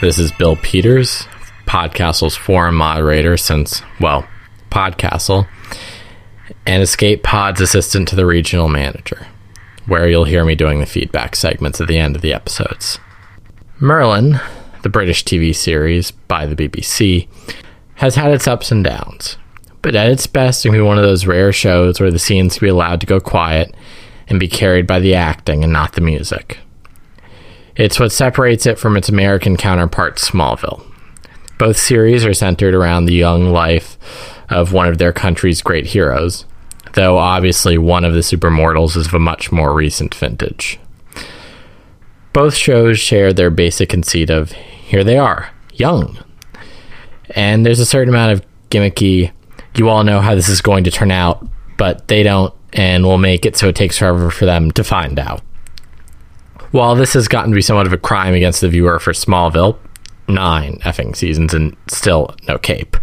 [0.00, 1.26] This is Bill Peters,
[1.66, 4.26] Podcastle's forum moderator since, well,
[4.70, 5.46] Podcastle,
[6.64, 9.26] and Escape Pod's assistant to the regional manager,
[9.84, 12.98] where you'll hear me doing the feedback segments at the end of the episodes.
[13.78, 14.40] Merlin,
[14.80, 17.28] the British TV series by the BBC,
[17.96, 19.36] has had its ups and downs,
[19.82, 22.58] but at its best, it can be one of those rare shows where the scenes
[22.58, 23.74] can be allowed to go quiet
[24.28, 26.56] and be carried by the acting and not the music.
[27.76, 30.84] It's what separates it from its American counterpart, Smallville.
[31.58, 33.96] Both series are centered around the young life
[34.48, 36.46] of one of their country's great heroes,
[36.94, 40.80] though obviously one of the supermortals is of a much more recent vintage.
[42.32, 46.18] Both shows share their basic conceit of here they are, young.
[47.30, 49.30] And there's a certain amount of gimmicky,
[49.76, 51.46] you all know how this is going to turn out,
[51.76, 55.18] but they don't, and we'll make it so it takes forever for them to find
[55.18, 55.42] out.
[56.70, 59.76] While this has gotten to be somewhat of a crime against the viewer for Smallville,
[60.28, 62.96] nine effing seasons and still no cape.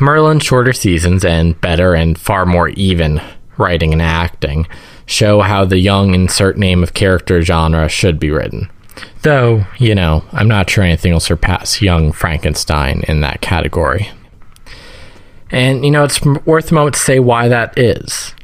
[0.00, 3.20] Merlin's shorter seasons and better and far more even
[3.58, 4.66] writing and acting
[5.06, 8.70] show how the young insert name of character genre should be written.
[9.22, 14.10] Though, you know, I'm not sure anything will surpass Young Frankenstein in that category.
[15.50, 18.34] And, you know, it's worth a moment to say why that is.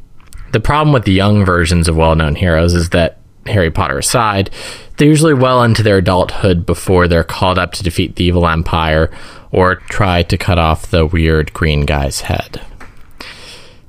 [0.53, 3.18] The problem with the young versions of well known heroes is that
[3.49, 4.51] Harry Potter aside,
[4.97, 9.11] they're usually well into their adulthood before they're called up to defeat the evil empire
[9.51, 12.61] or try to cut off the weird green guy's head.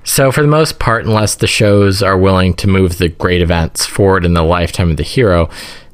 [0.03, 3.85] So, for the most part, unless the shows are willing to move the great events
[3.85, 5.49] forward in the lifetime of the hero,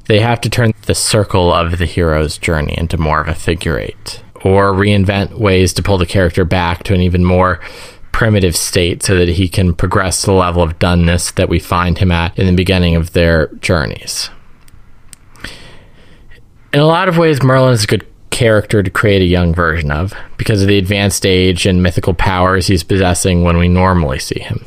[0.06, 3.78] they have to turn the circle of the hero's journey into more of a figure
[3.78, 7.60] eight, or reinvent ways to pull the character back to an even more
[8.16, 11.98] primitive state so that he can progress to the level of doneness that we find
[11.98, 14.30] him at in the beginning of their journeys.
[16.72, 19.90] In a lot of ways, Merlin is a good character to create a young version
[19.90, 24.40] of because of the advanced age and mythical powers he's possessing when we normally see
[24.40, 24.64] him.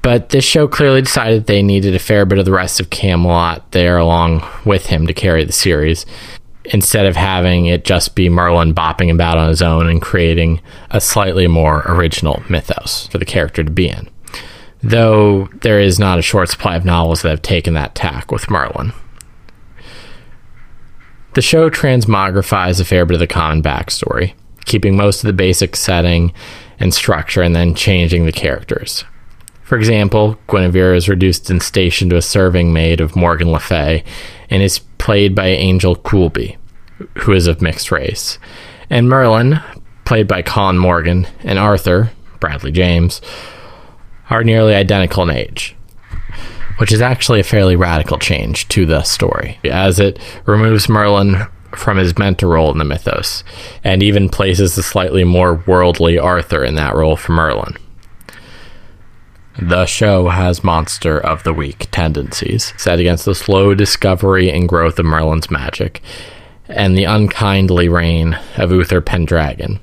[0.00, 3.72] But this show clearly decided they needed a fair bit of the rest of Camelot
[3.72, 6.06] there along with him to carry the series,
[6.72, 11.00] instead of having it just be Merlin bopping about on his own and creating a
[11.00, 14.08] slightly more original mythos for the character to be in.
[14.82, 18.50] Though there is not a short supply of novels that have taken that tack with
[18.50, 18.92] Merlin.
[21.34, 24.34] The show transmogrifies a fair bit of the common backstory,
[24.64, 26.32] keeping most of the basic setting
[26.80, 29.04] and structure and then changing the characters.
[29.68, 34.02] For example, Guinevere is reduced in station to a serving maid of Morgan Le Fay
[34.48, 36.56] and is played by Angel Coulby,
[37.18, 38.38] who is of mixed race.
[38.88, 39.60] And Merlin,
[40.06, 43.20] played by Colin Morgan, and Arthur, Bradley James,
[44.30, 45.76] are nearly identical in age,
[46.78, 51.46] which is actually a fairly radical change to the story, as it removes Merlin
[51.76, 53.44] from his mentor role in the mythos,
[53.84, 57.76] and even places the slightly more worldly Arthur in that role for Merlin.
[59.60, 65.00] The show has monster of the week tendencies, set against the slow discovery and growth
[65.00, 66.00] of Merlin's magic,
[66.68, 69.80] and the unkindly reign of Uther Pendragon,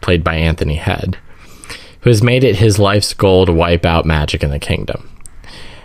[0.00, 1.18] played by Anthony Head,
[2.00, 5.10] who has made it his life's goal to wipe out magic in the kingdom.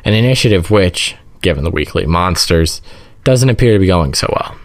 [0.06, 2.82] An initiative which, given the weekly monsters,
[3.26, 4.56] doesn't appear to be going so well.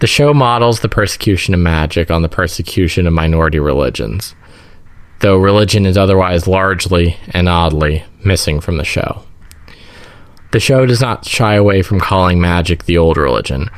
[0.00, 4.34] The show models the persecution of magic on the persecution of minority religions
[5.20, 9.22] though religion is otherwise largely and oddly missing from the show.
[10.50, 13.68] The show does not shy away from calling magic the old religion,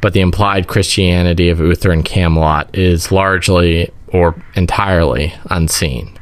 [0.00, 6.18] but the implied Christianity of Uther and Camelot is largely or entirely unseen.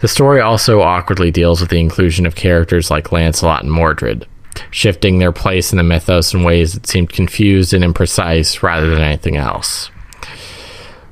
[0.00, 4.26] The story also awkwardly deals with the inclusion of characters like Lancelot and Mordred,
[4.70, 9.02] shifting their place in the mythos in ways that seemed confused and imprecise rather than
[9.02, 9.90] anything else.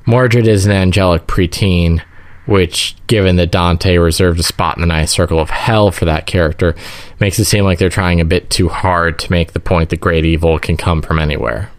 [0.07, 2.03] Mordred is an angelic preteen
[2.49, 6.27] which, given that Dante reserved a spot in the ninth circle of hell for that
[6.27, 6.75] character,
[7.21, 10.01] makes it seem like they're trying a bit too hard to make the point that
[10.01, 11.71] great evil can come from anywhere.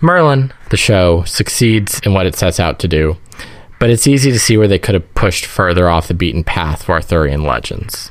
[0.00, 3.16] Merlin, the show, succeeds in what it sets out to do,
[3.78, 6.82] but it's easy to see where they could have pushed further off the beaten path
[6.82, 8.10] for Arthurian legends.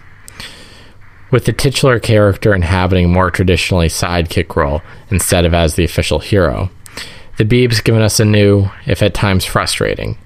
[1.32, 4.82] With the titular character inhabiting more traditionally sidekick role
[5.12, 6.70] instead of as the official hero,
[7.36, 10.18] the Beeb's given us a new, if at times frustrating,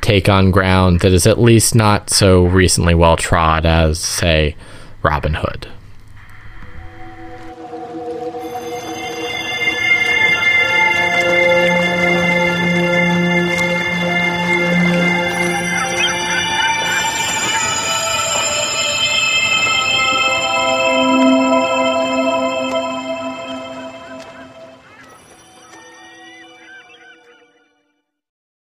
[0.00, 4.56] take on ground that is at least not so recently well trod as, say,
[5.02, 5.68] Robin Hood.